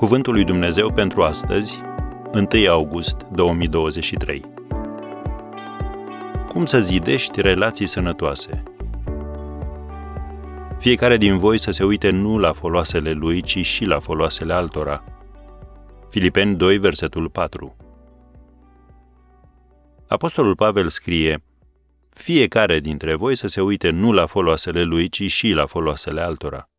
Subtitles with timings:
[0.00, 1.80] Cuvântul lui Dumnezeu pentru astăzi,
[2.32, 4.44] 1 august 2023.
[6.48, 8.62] Cum să zidești relații sănătoase?
[10.78, 15.04] Fiecare din voi să se uite nu la foloasele lui, ci și la foloasele altora.
[16.10, 17.76] Filipeni 2, versetul 4.
[20.08, 21.44] Apostolul Pavel scrie,
[22.08, 26.70] fiecare dintre voi să se uite nu la foloasele lui, ci și la foloasele altora.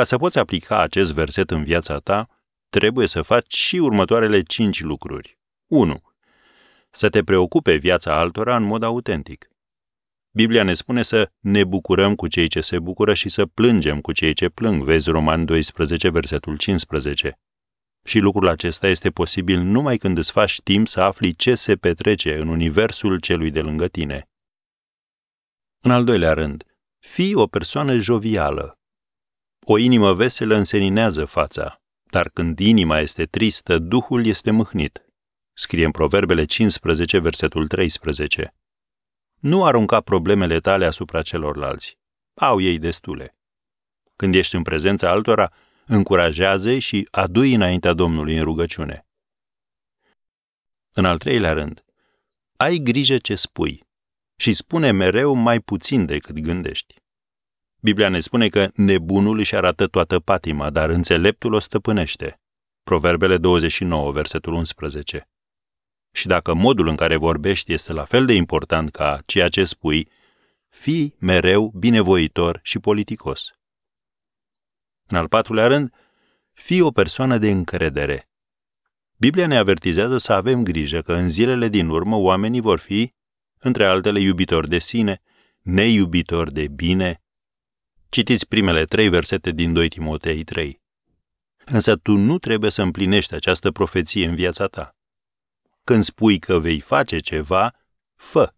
[0.00, 2.28] Ca să poți aplica acest verset în viața ta,
[2.68, 5.38] trebuie să faci și următoarele cinci lucruri.
[5.66, 6.02] 1.
[6.90, 9.48] Să te preocupe viața altora în mod autentic.
[10.30, 14.12] Biblia ne spune să ne bucurăm cu cei ce se bucură și să plângem cu
[14.12, 17.38] cei ce plâng, vezi Roman 12, versetul 15.
[18.04, 22.38] Și lucrul acesta este posibil numai când îți faci timp să afli ce se petrece
[22.38, 24.28] în universul celui de lângă tine.
[25.80, 26.64] În al doilea rând,
[26.98, 28.79] fii o persoană jovială.
[29.66, 35.04] O inimă veselă înseninează fața, dar când inima este tristă, Duhul este mâhnit.
[35.52, 38.54] Scrie în Proverbele 15, versetul 13.
[39.40, 41.98] Nu arunca problemele tale asupra celorlalți.
[42.34, 43.36] Au ei destule.
[44.16, 45.52] Când ești în prezența altora,
[45.86, 49.06] încurajează și adu-i înaintea Domnului în rugăciune.
[50.92, 51.84] În al treilea rând,
[52.56, 53.86] ai grijă ce spui
[54.36, 56.99] și spune mereu mai puțin decât gândești.
[57.82, 62.40] Biblia ne spune că nebunul își arată toată patima, dar înțeleptul o stăpânește.
[62.82, 65.28] Proverbele 29, versetul 11.
[66.12, 70.08] Și dacă modul în care vorbești este la fel de important ca ceea ce spui,
[70.68, 73.50] fii mereu binevoitor și politicos.
[75.06, 75.94] În al patrulea rând,
[76.52, 78.28] fii o persoană de încredere.
[79.16, 83.12] Biblia ne avertizează să avem grijă că în zilele din urmă oamenii vor fi,
[83.58, 85.22] între altele, iubitori de sine,
[85.60, 87.19] neiubitori de bine,
[88.10, 90.80] Citiți primele trei versete din 2 Timotei 3.
[91.64, 94.96] Însă tu nu trebuie să împlinești această profeție în viața ta.
[95.84, 97.74] Când spui că vei face ceva,
[98.16, 98.52] fă.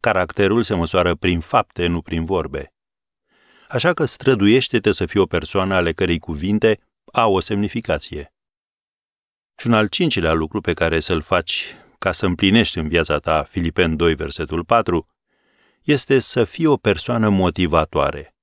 [0.00, 2.74] Caracterul se măsoară prin fapte, nu prin vorbe.
[3.68, 6.80] Așa că străduiește-te să fii o persoană ale cărei cuvinte
[7.12, 8.34] au o semnificație.
[9.56, 13.42] Și un al cincilea lucru pe care să-l faci ca să împlinești în viața ta
[13.42, 15.08] Filipen 2, versetul 4,
[15.82, 18.34] este să fii o persoană motivatoare.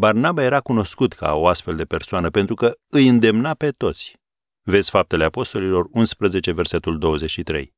[0.00, 4.16] Barnaba era cunoscut ca o astfel de persoană pentru că îi îndemna pe toți.
[4.62, 7.74] Vezi Faptele Apostolilor 11, versetul 23.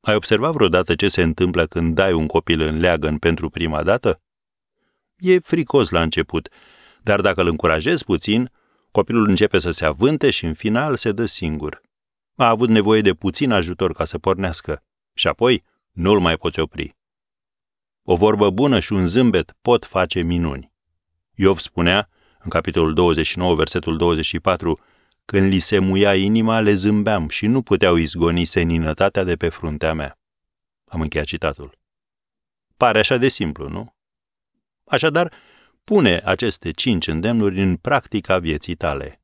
[0.00, 4.20] Ai observat vreodată ce se întâmplă când dai un copil în leagăn pentru prima dată?
[5.16, 6.48] E fricos la început,
[7.02, 8.50] dar dacă îl încurajezi puțin,
[8.90, 11.80] copilul începe să se avânte și în final se dă singur.
[12.36, 14.82] A avut nevoie de puțin ajutor ca să pornească
[15.14, 16.96] și apoi nu-l mai poți opri.
[18.02, 20.72] O vorbă bună și un zâmbet pot face minuni.
[21.34, 22.08] Iov spunea,
[22.38, 24.80] în capitolul 29, versetul 24,
[25.24, 29.94] când li se muia inima, le zâmbeam și nu puteau izgoni seninătatea de pe fruntea
[29.94, 30.18] mea.
[30.84, 31.78] Am încheiat citatul.
[32.76, 33.94] Pare așa de simplu, nu?
[34.84, 35.32] Așadar,
[35.84, 39.20] pune aceste cinci îndemnuri în practica vieții tale.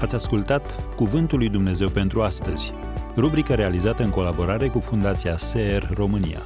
[0.00, 2.72] Ați ascultat Cuvântul lui Dumnezeu pentru astăzi
[3.16, 6.42] rubrică realizată în colaborare cu Fundația SER România.